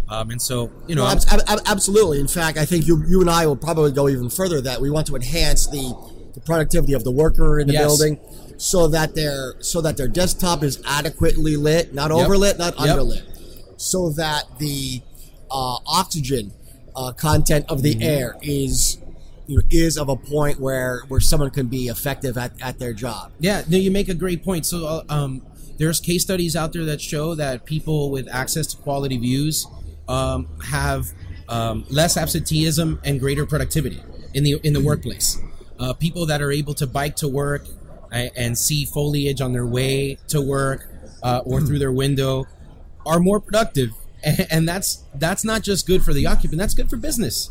Um, 0.07 0.29
and 0.29 0.39
so, 0.39 0.71
you 0.85 0.93
know, 0.93 1.03
Well, 1.03 1.17
ab- 1.31 1.41
ab- 1.47 1.61
absolutely. 1.65 2.19
In 2.19 2.27
fact, 2.27 2.59
I 2.59 2.65
think 2.65 2.85
you, 2.85 3.03
you 3.07 3.21
and 3.21 3.29
I 3.29 3.47
will 3.47 3.55
probably 3.55 3.91
go 3.91 4.07
even 4.07 4.29
further 4.29 4.61
that 4.61 4.79
we 4.79 4.91
want 4.91 5.07
to 5.07 5.15
enhance 5.15 5.65
the 5.65 5.95
the 6.35 6.41
productivity 6.41 6.93
of 6.93 7.03
the 7.03 7.11
worker 7.11 7.59
in 7.59 7.67
the 7.67 7.73
Yes. 7.73 7.85
building, 7.85 8.19
so 8.57 8.87
that 8.89 9.15
their 9.15 9.55
so 9.59 9.81
that 9.81 9.97
their 9.97 10.07
desktop 10.07 10.63
is 10.63 10.79
adequately 10.85 11.55
lit, 11.55 11.93
not 11.93 12.11
overlit, 12.11 12.57
not 12.59 12.75
Yep. 12.79 12.87
underlit, 12.97 13.23
so 13.77 14.09
that 14.11 14.43
the 14.59 15.01
uh, 15.49 15.77
oxygen 15.87 16.51
uh, 16.95 17.11
content 17.13 17.65
of 17.69 17.81
the 17.81 17.93
Mm-hmm. 17.95 18.03
air 18.03 18.35
is 18.41 18.97
you 19.47 19.57
know 19.57 19.63
is 19.69 19.97
of 19.97 20.09
a 20.09 20.15
point 20.15 20.59
where 20.59 21.01
where 21.07 21.19
someone 21.19 21.49
can 21.49 21.67
be 21.67 21.87
effective 21.87 22.37
at, 22.37 22.51
at 22.61 22.79
their 22.79 22.93
job. 22.93 23.31
Yeah, 23.39 23.63
no, 23.67 23.77
you 23.77 23.91
make 23.91 24.09
a 24.09 24.13
great 24.13 24.43
point. 24.43 24.65
So, 24.65 24.85
uh, 24.85 25.03
um, 25.09 25.41
there's 25.77 25.99
case 25.99 26.21
studies 26.23 26.55
out 26.55 26.71
there 26.73 26.85
that 26.85 27.01
show 27.01 27.35
that 27.35 27.65
people 27.65 28.09
with 28.09 28.27
access 28.31 28.65
to 28.67 28.77
quality 28.77 29.17
views 29.17 29.67
um, 30.07 30.47
have 30.63 31.11
um, 31.49 31.85
less 31.89 32.15
absenteeism 32.17 32.99
and 33.03 33.19
greater 33.19 33.45
productivity 33.45 34.01
in 34.33 34.43
the 34.43 34.59
in 34.63 34.73
the 34.73 34.81
workplace. 34.81 35.37
Uh, 35.79 35.93
people 35.93 36.25
that 36.25 36.41
are 36.41 36.51
able 36.51 36.73
to 36.73 36.87
bike 36.87 37.15
to 37.17 37.27
work 37.27 37.65
and 38.11 38.57
see 38.57 38.85
foliage 38.85 39.41
on 39.41 39.51
their 39.51 39.65
way 39.65 40.17
to 40.29 40.41
work 40.41 40.87
uh, 41.21 41.41
or 41.43 41.59
through 41.59 41.79
their 41.79 41.91
window 41.91 42.45
are 43.05 43.19
more 43.19 43.39
productive, 43.39 43.89
and, 44.23 44.47
and 44.51 44.67
that's 44.69 45.03
that's 45.15 45.43
not 45.43 45.63
just 45.63 45.85
good 45.87 46.03
for 46.03 46.13
the 46.13 46.25
occupant. 46.25 46.59
That's 46.59 46.73
good 46.73 46.89
for 46.89 46.97
business. 46.97 47.49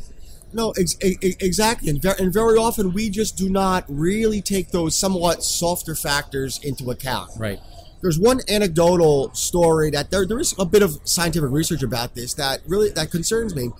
No, 0.52 0.70
ex- 0.78 0.96
e- 1.04 1.16
e- 1.20 1.34
exactly, 1.40 1.90
and, 1.90 2.00
ver- 2.00 2.14
and 2.18 2.32
very 2.32 2.56
often 2.56 2.92
we 2.92 3.10
just 3.10 3.36
do 3.36 3.50
not 3.50 3.84
really 3.88 4.40
take 4.40 4.70
those 4.70 4.94
somewhat 4.94 5.42
softer 5.42 5.96
factors 5.96 6.60
into 6.62 6.90
account. 6.90 7.30
Right. 7.36 7.58
There's 8.00 8.18
one 8.18 8.40
anecdotal 8.48 9.34
story 9.34 9.90
that 9.90 10.10
there 10.10 10.26
there 10.26 10.38
is 10.38 10.54
a 10.58 10.64
bit 10.64 10.82
of 10.82 11.00
scientific 11.04 11.50
research 11.50 11.82
about 11.82 12.14
this 12.14 12.34
that 12.34 12.60
really 12.66 12.90
that 12.90 13.10
concerns 13.10 13.54
me. 13.54 13.70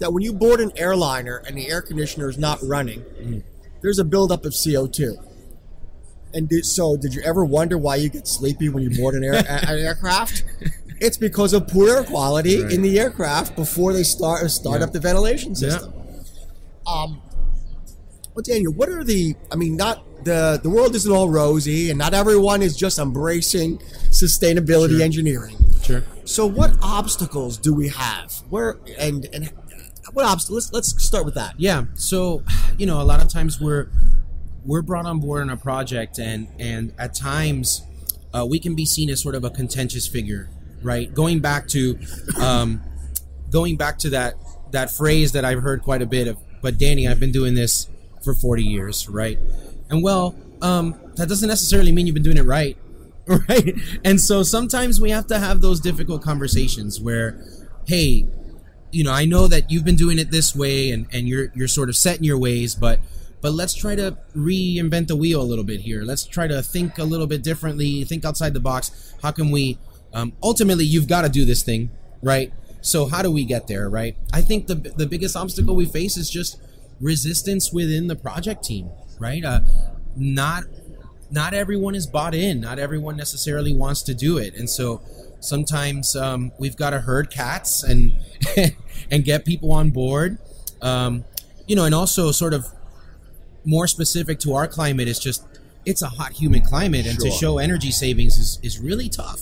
That 0.00 0.12
when 0.12 0.22
you 0.22 0.32
board 0.32 0.60
an 0.60 0.72
airliner 0.76 1.42
and 1.46 1.56
the 1.56 1.68
air 1.68 1.82
conditioner 1.82 2.28
is 2.28 2.38
not 2.38 2.58
running, 2.62 3.42
there's 3.82 3.98
a 3.98 4.04
buildup 4.04 4.44
of 4.44 4.54
CO 4.54 4.86
two. 4.86 5.16
And 6.32 6.48
did, 6.48 6.64
so, 6.64 6.96
did 6.96 7.12
you 7.14 7.22
ever 7.22 7.44
wonder 7.44 7.76
why 7.76 7.96
you 7.96 8.08
get 8.08 8.28
sleepy 8.28 8.68
when 8.68 8.84
you 8.84 8.96
board 8.96 9.14
an, 9.16 9.24
air, 9.24 9.34
an 9.34 9.78
aircraft? 9.78 10.44
It's 11.02 11.16
because 11.16 11.54
of 11.54 11.66
poor 11.66 11.88
air 11.88 12.04
quality 12.04 12.62
Right. 12.62 12.70
in 12.74 12.82
the 12.82 13.00
aircraft 13.00 13.56
before 13.56 13.94
they 13.94 14.02
start 14.02 14.50
start 14.50 14.80
Yeah. 14.80 14.84
up 14.86 14.92
the 14.92 15.00
ventilation 15.00 15.52
Yeah. 15.52 15.70
system. 15.70 15.94
Um, 16.86 17.22
well, 18.34 18.42
Daniel, 18.42 18.70
what 18.74 18.90
are 18.90 19.02
the? 19.02 19.34
I 19.50 19.56
mean, 19.56 19.76
not 19.76 20.04
the 20.24 20.60
the 20.62 20.68
world 20.68 20.94
isn't 20.94 21.10
all 21.10 21.30
rosy, 21.30 21.88
and 21.88 21.98
not 21.98 22.12
everyone 22.12 22.60
is 22.60 22.76
just 22.76 22.98
embracing 22.98 23.78
sustainability 24.10 24.96
Sure. 24.98 25.02
engineering. 25.02 25.56
Sure. 25.82 26.04
So, 26.26 26.44
what 26.44 26.72
obstacles 26.82 27.56
do 27.56 27.72
we 27.72 27.88
have? 27.88 28.34
Where 28.50 28.76
and 28.98 29.26
and 29.32 29.50
what 30.12 30.24
obstacles? 30.24 30.72
Let's 30.72 30.92
let's 30.92 31.04
start 31.04 31.24
with 31.24 31.34
that. 31.34 31.54
Yeah. 31.58 31.84
So, 31.94 32.42
you 32.78 32.86
know, 32.86 33.00
a 33.00 33.04
lot 33.04 33.22
of 33.22 33.28
times 33.28 33.60
we're 33.60 33.88
we're 34.64 34.82
brought 34.82 35.06
on 35.06 35.20
board 35.20 35.42
on 35.42 35.50
a 35.50 35.56
project, 35.56 36.18
and 36.18 36.48
and 36.58 36.92
at 36.98 37.14
times 37.14 37.82
uh, 38.32 38.46
we 38.48 38.58
can 38.58 38.74
be 38.74 38.84
seen 38.84 39.10
as 39.10 39.20
sort 39.20 39.34
of 39.34 39.44
a 39.44 39.50
contentious 39.50 40.06
figure, 40.06 40.48
right? 40.82 41.12
Going 41.12 41.40
back 41.40 41.68
to 41.68 41.98
um, 42.40 42.80
going 43.50 43.76
back 43.76 43.98
to 43.98 44.10
that 44.10 44.34
that 44.72 44.90
phrase 44.90 45.32
that 45.32 45.44
I've 45.44 45.62
heard 45.62 45.82
quite 45.82 46.02
a 46.02 46.06
bit 46.06 46.28
of. 46.28 46.38
But 46.62 46.78
Danny, 46.78 47.08
I've 47.08 47.20
been 47.20 47.32
doing 47.32 47.54
this 47.54 47.88
for 48.22 48.34
forty 48.34 48.64
years, 48.64 49.08
right? 49.08 49.38
And 49.88 50.02
well, 50.02 50.36
um, 50.62 51.00
that 51.16 51.28
doesn't 51.28 51.48
necessarily 51.48 51.92
mean 51.92 52.06
you've 52.06 52.14
been 52.14 52.22
doing 52.22 52.36
it 52.36 52.44
right, 52.44 52.76
right? 53.26 53.74
And 54.04 54.20
so 54.20 54.42
sometimes 54.42 55.00
we 55.00 55.10
have 55.10 55.26
to 55.28 55.38
have 55.38 55.60
those 55.60 55.80
difficult 55.80 56.22
conversations 56.22 57.00
where, 57.00 57.42
hey, 57.86 58.26
you 58.92 59.04
know, 59.04 59.12
I 59.12 59.24
know 59.24 59.46
that 59.46 59.70
you've 59.70 59.84
been 59.84 59.96
doing 59.96 60.18
it 60.18 60.30
this 60.30 60.54
way 60.54 60.90
and, 60.90 61.06
and 61.12 61.28
you're 61.28 61.52
you're 61.54 61.68
sort 61.68 61.88
of 61.88 61.96
set 61.96 62.18
in 62.18 62.24
your 62.24 62.38
ways, 62.38 62.74
but 62.74 63.00
but 63.40 63.52
let's 63.52 63.74
try 63.74 63.94
to 63.94 64.18
reinvent 64.36 65.08
the 65.08 65.16
wheel 65.16 65.40
a 65.40 65.44
little 65.44 65.64
bit 65.64 65.80
here. 65.80 66.02
Let's 66.02 66.26
try 66.26 66.46
to 66.46 66.62
think 66.62 66.98
a 66.98 67.04
little 67.04 67.26
bit 67.26 67.42
differently, 67.42 68.04
think 68.04 68.24
outside 68.24 68.54
the 68.54 68.60
box. 68.60 69.14
How 69.22 69.30
can 69.30 69.50
we 69.50 69.78
um, 70.12 70.32
ultimately 70.42 70.84
you've 70.84 71.08
got 71.08 71.22
to 71.22 71.28
do 71.28 71.44
this 71.44 71.62
thing, 71.62 71.90
right? 72.22 72.52
So 72.80 73.06
how 73.06 73.22
do 73.22 73.30
we 73.30 73.44
get 73.44 73.66
there, 73.66 73.88
right? 73.88 74.16
I 74.32 74.40
think 74.40 74.66
the 74.66 74.74
the 74.74 75.06
biggest 75.06 75.36
obstacle 75.36 75.74
we 75.74 75.86
face 75.86 76.16
is 76.16 76.30
just 76.30 76.60
resistance 77.00 77.72
within 77.72 78.08
the 78.08 78.16
project 78.16 78.64
team, 78.64 78.90
right? 79.18 79.44
Uh, 79.44 79.60
not 80.16 80.64
not 81.30 81.54
everyone 81.54 81.94
is 81.94 82.06
bought 82.06 82.34
in. 82.34 82.60
Not 82.60 82.78
everyone 82.78 83.16
necessarily 83.16 83.72
wants 83.72 84.02
to 84.02 84.14
do 84.14 84.38
it, 84.38 84.54
and 84.54 84.68
so 84.68 85.00
sometimes 85.40 86.14
um, 86.14 86.52
we've 86.58 86.76
got 86.76 86.90
to 86.90 87.00
herd 87.00 87.30
cats 87.30 87.82
and 87.82 88.14
and 89.10 89.24
get 89.24 89.44
people 89.44 89.72
on 89.72 89.90
board. 89.90 90.38
Um, 90.82 91.24
you 91.66 91.76
know, 91.76 91.84
and 91.84 91.94
also 91.94 92.32
sort 92.32 92.54
of 92.54 92.66
more 93.64 93.86
specific 93.86 94.38
to 94.40 94.54
our 94.54 94.66
climate 94.66 95.08
is 95.08 95.18
just 95.18 95.44
it's 95.86 96.02
a 96.02 96.08
hot 96.08 96.32
humid 96.32 96.64
climate, 96.64 97.06
and 97.06 97.18
to 97.20 97.30
show 97.30 97.58
energy 97.58 97.90
savings 97.90 98.38
is 98.38 98.58
is 98.62 98.78
really 98.78 99.08
tough. 99.08 99.40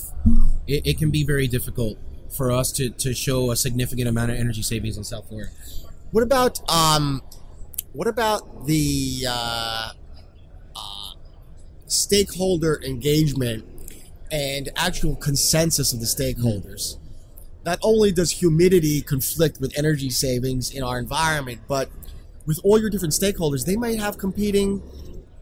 It, 0.66 0.86
it 0.86 0.98
can 0.98 1.10
be 1.10 1.24
very 1.24 1.48
difficult 1.48 1.98
for 2.36 2.52
us 2.52 2.72
to 2.72 2.90
to 2.90 3.14
show 3.14 3.50
a 3.50 3.56
significant 3.56 4.08
amount 4.08 4.30
of 4.30 4.38
energy 4.38 4.62
savings 4.62 4.96
in 4.96 5.04
South 5.04 5.28
Florida. 5.28 5.50
What 6.10 6.22
about 6.22 6.60
um, 6.70 7.22
what 7.92 8.06
about 8.06 8.66
the 8.66 9.24
uh, 9.28 9.92
uh, 10.76 11.12
stakeholder 11.86 12.80
engagement 12.84 13.64
and 14.30 14.70
actual 14.76 15.16
consensus 15.16 15.92
of 15.92 16.00
the 16.00 16.06
stakeholders? 16.06 16.96
Not 17.64 17.78
only 17.82 18.12
does 18.12 18.30
humidity 18.30 19.02
conflict 19.02 19.60
with 19.60 19.76
energy 19.76 20.10
savings 20.10 20.70
in 20.70 20.82
our 20.82 20.98
environment, 20.98 21.60
but 21.68 21.90
with 22.46 22.58
all 22.64 22.80
your 22.80 22.88
different 22.88 23.12
stakeholders, 23.12 23.66
they 23.66 23.76
might 23.76 23.98
have 23.98 24.16
competing 24.16 24.82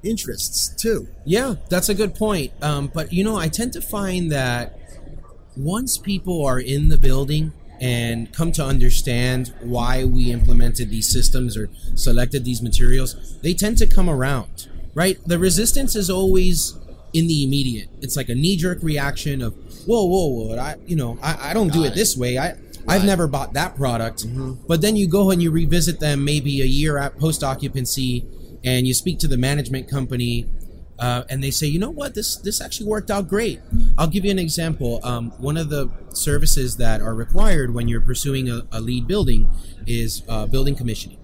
interests 0.02 0.69
too. 0.69 1.09
Yeah, 1.25 1.55
that's 1.69 1.88
a 1.88 1.95
good 1.95 2.14
point. 2.14 2.52
Um, 2.62 2.90
but 2.93 3.12
you 3.12 3.25
know, 3.25 3.37
I 3.37 3.49
tend 3.49 3.73
to 3.75 3.81
find 3.81 4.31
that 4.33 4.78
once 5.57 5.99
people 5.99 6.45
are 6.45 6.61
in 6.61 6.88
the 6.88 6.99
building 6.99 7.52
and 7.81 8.33
come 8.33 8.52
to 8.52 8.64
understand 8.64 9.52
why 9.61 10.05
we 10.05 10.33
implemented 10.33 10.90
these 10.90 11.09
systems 11.09 11.57
or 11.57 11.69
selected 11.95 12.45
these 12.45 12.62
materials, 12.62 13.38
they 13.40 13.55
tend 13.55 13.78
to 13.78 13.87
come 13.87 14.09
around. 14.09 14.69
Right? 14.95 15.19
The 15.26 15.38
resistance 15.38 15.95
is 15.95 16.09
always 16.09 16.75
in 17.16 17.26
the 17.28 17.44
immediate. 17.44 17.88
It's 18.02 18.14
like 18.14 18.28
a 18.28 18.35
knee-jerk 18.35 18.82
reaction 18.82 19.40
of, 19.40 19.54
"Whoa, 19.87 20.04
whoa, 20.04 20.26
whoa! 20.26 20.58
I, 20.58 20.76
you 20.87 20.96
know, 20.96 21.18
I, 21.23 21.50
I 21.50 21.54
don't 21.54 21.73
do 21.73 21.85
it 21.85 21.88
it. 21.88 21.94
this 21.94 22.16
way. 22.16 22.38
I, 22.38 22.56
I've 22.87 23.04
never 23.04 23.26
bought 23.26 23.54
that 23.54 23.75
product." 23.75 24.26
But 24.68 24.82
then 24.82 24.96
you 24.96 25.08
go 25.08 25.30
and 25.30 25.42
you 25.42 25.50
revisit 25.50 25.99
them 25.99 26.25
maybe 26.25 26.61
a 26.61 26.66
year 26.66 26.99
at 26.99 27.18
post 27.18 27.42
occupancy, 27.42 28.26
and 28.62 28.87
you 28.87 28.92
speak 28.92 29.18
to 29.20 29.28
the 29.28 29.38
management 29.38 29.88
company, 29.88 30.46
uh, 30.99 31.25
and 31.30 31.42
they 31.42 31.50
say, 31.50 31.66
"You 31.66 31.78
know 31.78 31.90
what? 31.90 32.14
This 32.14 32.37
this 32.37 32.61
actually 32.61 32.88
worked 32.88 33.11
out 33.11 33.28
great." 33.28 33.61
I'll 33.96 34.08
give 34.08 34.26
you 34.26 34.30
an 34.30 34.38
example. 34.38 35.00
Um, 35.02 35.30
one 35.38 35.56
of 35.56 35.70
the 35.70 35.90
services 36.12 36.76
that 36.76 37.00
are 37.00 37.14
required 37.14 37.73
when 37.73 37.88
you're 37.88 38.02
pursuing 38.02 38.50
a, 38.50 38.62
a 38.70 38.80
LEED 38.80 39.06
building 39.06 39.49
is 39.87 40.23
uh, 40.28 40.46
building 40.46 40.76
commissioning. 40.76 41.18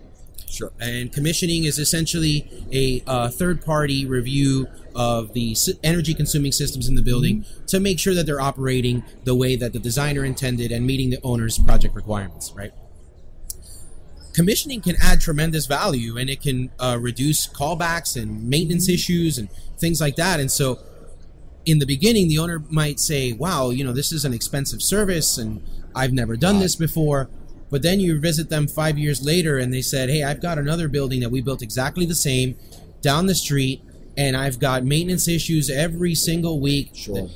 Sure. 0.52 0.72
And 0.78 1.10
commissioning 1.10 1.64
is 1.64 1.78
essentially 1.78 2.46
a 2.70 3.02
uh, 3.10 3.28
third 3.30 3.64
party 3.64 4.04
review 4.04 4.68
of 4.94 5.32
the 5.32 5.56
energy 5.82 6.14
consuming 6.14 6.52
systems 6.52 6.88
in 6.88 6.94
the 6.94 7.02
building 7.02 7.44
to 7.66 7.80
make 7.80 7.98
sure 7.98 8.14
that 8.14 8.26
they're 8.26 8.40
operating 8.40 9.02
the 9.24 9.34
way 9.34 9.56
that 9.56 9.72
the 9.72 9.78
designer 9.78 10.24
intended 10.24 10.72
and 10.72 10.86
meeting 10.86 11.10
the 11.10 11.18
owner's 11.22 11.58
project 11.58 11.94
requirements, 11.94 12.52
right? 12.54 12.72
Commissioning 14.32 14.80
can 14.80 14.96
add 15.00 15.20
tremendous 15.20 15.66
value 15.66 16.16
and 16.16 16.30
it 16.30 16.40
can 16.40 16.70
uh, 16.78 16.98
reduce 17.00 17.46
callbacks 17.46 18.20
and 18.20 18.48
maintenance 18.48 18.88
issues 18.88 19.36
and 19.38 19.50
things 19.78 20.00
like 20.00 20.16
that. 20.16 20.40
And 20.40 20.50
so, 20.50 20.78
in 21.64 21.78
the 21.78 21.86
beginning, 21.86 22.28
the 22.28 22.38
owner 22.38 22.62
might 22.70 22.98
say, 22.98 23.32
wow, 23.32 23.70
you 23.70 23.84
know, 23.84 23.92
this 23.92 24.10
is 24.10 24.24
an 24.24 24.32
expensive 24.32 24.82
service 24.82 25.38
and 25.38 25.62
I've 25.94 26.12
never 26.12 26.36
done 26.36 26.58
this 26.58 26.74
before. 26.74 27.28
But 27.70 27.82
then 27.82 28.00
you 28.00 28.20
visit 28.20 28.50
them 28.50 28.66
five 28.66 28.98
years 28.98 29.24
later 29.24 29.58
and 29.58 29.72
they 29.72 29.80
said, 29.80 30.10
hey, 30.10 30.24
I've 30.24 30.42
got 30.42 30.58
another 30.58 30.88
building 30.88 31.20
that 31.20 31.30
we 31.30 31.40
built 31.40 31.62
exactly 31.62 32.04
the 32.04 32.14
same 32.14 32.56
down 33.00 33.26
the 33.26 33.34
street 33.34 33.82
and 34.16 34.36
I've 34.36 34.58
got 34.58 34.84
maintenance 34.84 35.28
issues 35.28 35.70
every 35.70 36.14
single 36.14 36.60
week. 36.60 36.90
Sure. 36.94 37.28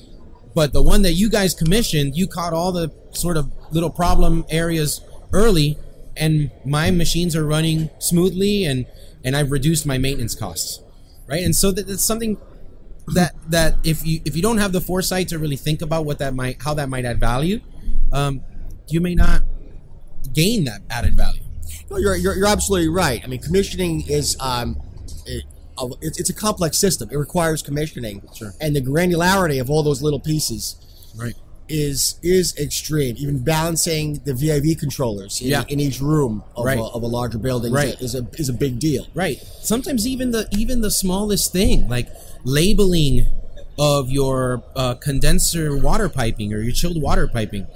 But 0.54 0.72
the 0.72 0.82
one 0.82 1.02
that 1.02 1.12
you 1.12 1.28
guys 1.28 1.54
commissioned, 1.54 2.16
you 2.16 2.26
caught 2.26 2.52
all 2.52 2.72
the 2.72 2.92
sort 3.12 3.36
of 3.36 3.50
little 3.70 3.90
problem 3.90 4.44
areas 4.48 5.00
early 5.32 5.78
and 6.16 6.50
my 6.64 6.90
machines 6.90 7.36
are 7.36 7.46
running 7.46 7.90
smoothly 7.98 8.64
and, 8.64 8.86
and 9.22 9.36
I've 9.36 9.50
reduced 9.50 9.86
my 9.86 9.98
maintenance 9.98 10.34
costs. 10.34 10.80
Right. 11.26 11.42
And 11.42 11.54
so 11.54 11.72
that, 11.72 11.86
that's 11.86 12.04
something 12.04 12.38
that 13.08 13.34
that 13.48 13.74
if 13.84 14.04
you 14.06 14.20
if 14.24 14.34
you 14.34 14.42
don't 14.42 14.58
have 14.58 14.72
the 14.72 14.80
foresight 14.80 15.28
to 15.28 15.38
really 15.38 15.56
think 15.56 15.82
about 15.82 16.04
what 16.04 16.18
that 16.18 16.34
might 16.34 16.60
how 16.62 16.74
that 16.74 16.88
might 16.88 17.04
add 17.04 17.20
value, 17.20 17.60
um, 18.12 18.42
you 18.88 19.00
may 19.00 19.14
not 19.14 19.42
gain 20.32 20.64
that 20.64 20.82
added 20.90 21.16
value. 21.16 21.42
No, 21.90 21.98
you're, 21.98 22.16
you're, 22.16 22.36
you're 22.36 22.48
absolutely 22.48 22.88
right. 22.88 23.22
I 23.22 23.26
mean, 23.26 23.40
commissioning 23.40 24.04
is 24.08 24.36
um, 24.40 24.80
it, 25.78 25.98
it's, 26.00 26.20
it's 26.20 26.30
a 26.30 26.34
complex 26.34 26.78
system. 26.78 27.08
It 27.10 27.16
requires 27.16 27.62
commissioning, 27.62 28.22
Sure. 28.34 28.54
and 28.60 28.74
the 28.74 28.80
granularity 28.80 29.60
of 29.60 29.70
all 29.70 29.82
those 29.82 30.02
little 30.02 30.20
pieces 30.20 30.76
Right. 31.16 31.34
is 31.68 32.18
is 32.22 32.56
extreme. 32.56 33.16
Even 33.18 33.38
balancing 33.38 34.20
the 34.24 34.34
VAV 34.34 34.78
controllers 34.78 35.40
in, 35.40 35.48
Yeah. 35.48 35.64
in 35.68 35.80
each 35.80 36.00
room 36.00 36.42
of, 36.56 36.64
Right. 36.64 36.78
a, 36.78 36.82
of 36.82 37.02
a 37.02 37.06
larger 37.06 37.38
building 37.38 37.72
Right. 37.72 38.00
is, 38.00 38.14
a, 38.14 38.18
is 38.18 38.26
a 38.36 38.40
is 38.42 38.48
a 38.48 38.52
big 38.52 38.78
deal. 38.78 39.06
Right. 39.14 39.42
Sometimes 39.62 40.06
even 40.06 40.30
the 40.30 40.48
even 40.56 40.80
the 40.80 40.90
smallest 40.90 41.52
thing, 41.52 41.88
like 41.88 42.08
labeling 42.44 43.26
of 43.78 44.10
your 44.10 44.62
uh, 44.74 44.94
condenser 44.94 45.76
water 45.76 46.08
piping 46.08 46.52
or 46.54 46.60
your 46.62 46.72
chilled 46.72 47.00
water 47.02 47.26
piping, 47.28 47.66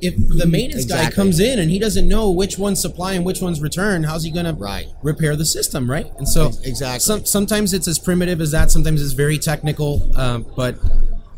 if 0.00 0.14
the 0.16 0.46
maintenance 0.46 0.84
guy 0.84 1.10
comes 1.10 1.40
in 1.40 1.58
and 1.58 1.70
he 1.70 1.78
doesn't 1.78 2.06
know 2.06 2.30
which 2.30 2.58
one's 2.58 2.80
supply 2.80 3.14
and 3.14 3.24
which 3.24 3.40
one's 3.40 3.60
return, 3.60 4.04
how's 4.04 4.24
he 4.24 4.30
gonna 4.30 4.52
Right. 4.52 4.86
repair 5.02 5.36
the 5.36 5.44
system, 5.46 5.90
right? 5.90 6.06
And 6.18 6.28
so 6.28 6.52
Exactly. 6.64 7.00
some, 7.00 7.24
sometimes 7.24 7.72
it's 7.72 7.88
as 7.88 7.98
primitive 7.98 8.40
as 8.40 8.50
that. 8.50 8.70
Sometimes 8.70 9.02
it's 9.02 9.12
very 9.12 9.38
technical, 9.38 10.10
um, 10.16 10.44
but 10.56 10.76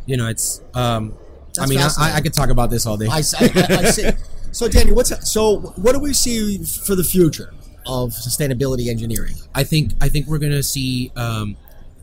you 0.07 0.17
know, 0.17 0.27
it's. 0.29 0.61
Um, 0.75 1.15
I 1.61 1.67
mean, 1.67 1.79
I. 1.79 1.91
I 2.17 2.21
could 2.21 2.33
talk 2.35 2.51
about 2.51 2.71
this 2.71 2.87
all 2.87 2.97
day. 2.97 3.07
I, 3.07 3.19
I, 3.19 3.21
I, 3.21 3.77
I 3.79 3.91
see. 3.91 4.09
So, 4.53 4.67
Danny, 4.69 4.93
what's 4.93 5.13
so? 5.31 5.59
What 5.77 5.93
do 5.93 5.99
we 5.99 6.13
see 6.15 6.59
for 6.65 6.95
the 6.95 7.05
future 7.05 7.53
of 7.87 8.11
sustainability 8.11 8.89
engineering? 8.89 9.35
I 9.55 9.65
think 9.65 9.93
I 10.01 10.09
think 10.09 10.27
we're 10.27 10.39
gonna 10.39 10.63
see 10.63 11.13
um, 11.17 11.57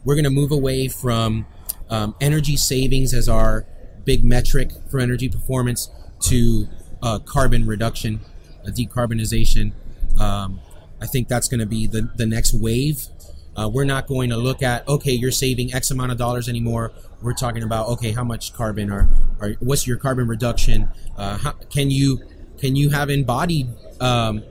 we're 0.03 0.15
gonna 0.15 0.29
move 0.29 0.51
away 0.51 0.88
from 0.88 1.45
um, 1.89 2.15
energy 2.21 2.55
savings 2.57 3.13
as 3.13 3.27
our 3.27 3.65
big 4.03 4.24
metric 4.24 4.69
for 4.91 5.00
energy 5.00 5.27
performance 5.27 5.89
to 6.22 6.67
uh, 7.01 7.19
carbon 7.19 7.65
reduction, 7.65 8.19
uh, 8.65 8.69
decarbonization. 8.69 9.74
Um, 10.19 10.60
I 11.01 11.07
think 11.07 11.27
that's 11.27 11.48
going 11.48 11.60
to 11.60 11.65
be 11.65 11.88
the 11.88 12.10
the 12.15 12.25
next 12.25 12.53
wave. 12.53 13.07
Uh, 13.55 13.69
we're 13.72 13.86
not 13.86 14.07
going 14.07 14.29
to 14.29 14.38
look 14.38 14.62
at 14.62 14.88
okay, 14.88 15.12
you're 15.12 15.31
saving 15.31 15.74
X 15.74 15.91
amount 15.91 16.12
of 16.12 16.17
dollars 16.17 16.50
anymore. 16.50 16.91
We're 17.22 17.34
talking 17.34 17.63
about 17.63 17.88
okay, 17.89 18.12
how 18.12 18.24
much 18.24 18.53
carbon 18.53 18.91
are, 18.91 19.07
are 19.39 19.51
what's 19.60 19.88
your 19.88 19.98
carbon 19.98 20.27
reduction? 20.27 20.89
Uh, 21.17 21.38
how, 21.38 21.51
can 21.69 21.89
you 21.89 22.22
can 22.57 22.75
you 22.75 22.89
have 22.89 23.10
embodied 23.10 23.67
um, 24.01 24.43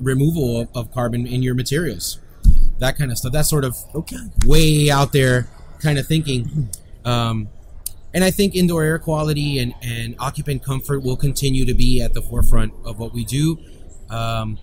removal 0.00 0.60
of, 0.60 0.68
of 0.74 0.92
carbon 0.92 1.26
in 1.26 1.42
your 1.42 1.54
materials? 1.54 2.18
That 2.78 2.96
kind 2.96 3.10
of 3.10 3.18
stuff. 3.18 3.32
That's 3.32 3.48
sort 3.48 3.64
of 3.64 3.76
Okay. 3.94 4.16
way 4.46 4.90
out 4.90 5.12
there 5.12 5.48
kind 5.80 5.98
of 5.98 6.06
thinking. 6.06 6.70
Um, 7.04 7.48
and 8.14 8.24
I 8.24 8.30
think 8.30 8.54
indoor 8.54 8.82
air 8.82 8.98
quality 8.98 9.58
and, 9.58 9.74
and 9.82 10.14
occupant 10.18 10.64
comfort 10.64 11.00
will 11.02 11.16
continue 11.16 11.64
to 11.66 11.74
be 11.74 12.00
at 12.00 12.14
the 12.14 12.22
forefront 12.22 12.72
of 12.84 12.98
what 12.98 13.12
we 13.12 13.24
do. 13.24 13.58
Um, 14.10 14.58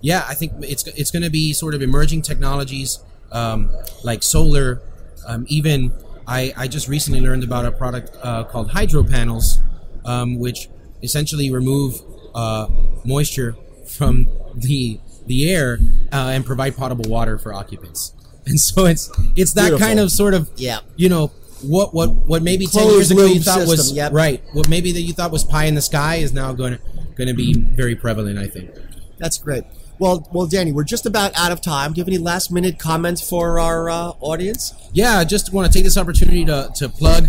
yeah, 0.00 0.24
I 0.28 0.34
think 0.34 0.52
it's 0.62 0.86
it's 0.86 1.10
going 1.10 1.22
to 1.24 1.30
be 1.30 1.52
sort 1.52 1.74
of 1.74 1.82
emerging 1.82 2.22
technologies 2.22 3.00
um, 3.32 3.70
like 4.04 4.22
solar. 4.22 4.80
Um, 5.26 5.46
even 5.48 5.92
I, 6.26 6.52
I 6.56 6.68
just 6.68 6.86
recently 6.88 7.20
learned 7.20 7.42
about 7.44 7.64
a 7.64 7.72
product 7.72 8.16
uh, 8.22 8.44
called 8.44 8.70
hydro 8.70 9.02
panels, 9.04 9.58
um, 10.04 10.38
which 10.38 10.68
essentially 11.02 11.50
remove 11.50 12.00
uh, 12.34 12.68
moisture 13.04 13.56
from 13.88 14.28
the 14.54 15.00
the 15.26 15.50
air 15.50 15.78
uh, 16.12 16.30
and 16.34 16.44
provide 16.46 16.76
potable 16.76 17.10
water 17.10 17.38
for 17.38 17.52
occupants. 17.52 18.12
And 18.46 18.60
so 18.60 18.86
it's 18.86 19.10
it's 19.34 19.54
that 19.54 19.62
Beautiful. 19.70 19.86
kind 19.86 19.98
of 19.98 20.12
sort 20.12 20.34
of 20.34 20.48
Yeah. 20.56 20.80
you 20.96 21.08
know 21.08 21.32
what 21.66 21.92
what 21.94 22.10
what 22.26 22.42
maybe 22.42 22.66
ten 22.66 22.88
years 22.88 23.10
ago 23.10 23.24
you 23.24 23.40
thought 23.40 23.66
was 23.66 23.92
yep. 23.92 24.12
right 24.12 24.42
what 24.52 24.68
maybe 24.68 24.92
that 24.92 25.02
you 25.02 25.12
thought 25.12 25.30
was 25.30 25.44
pie 25.44 25.64
in 25.64 25.74
the 25.74 25.82
sky 25.82 26.16
is 26.16 26.32
now 26.32 26.52
going 26.52 26.74
to 26.74 26.80
going 27.16 27.28
to 27.28 27.34
be 27.34 27.54
very 27.54 27.96
prevalent. 27.96 28.38
I 28.38 28.46
think. 28.46 28.70
That's 29.18 29.38
great. 29.38 29.64
Well, 29.98 30.28
well, 30.30 30.46
Danny, 30.46 30.72
we're 30.72 30.84
just 30.84 31.06
about 31.06 31.32
out 31.36 31.52
of 31.52 31.62
time. 31.62 31.92
Do 31.92 31.98
you 31.98 32.02
have 32.02 32.08
any 32.08 32.18
last 32.18 32.52
minute 32.52 32.78
comments 32.78 33.26
for 33.26 33.58
our 33.58 33.88
uh, 33.88 34.12
audience? 34.20 34.74
yeah, 34.92 35.18
I 35.18 35.24
just 35.24 35.52
want 35.52 35.70
to 35.70 35.72
take 35.72 35.84
this 35.84 35.96
opportunity 35.96 36.44
to, 36.44 36.70
to 36.76 36.88
plug 36.88 37.24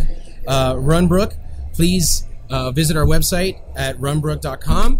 uh, 0.46 0.74
Runbrook. 0.75 1.34
Please 1.74 2.25
uh, 2.50 2.72
visit 2.72 2.98
our 2.98 3.06
website 3.06 3.62
at 3.75 3.98
runbrook.com. 4.00 5.00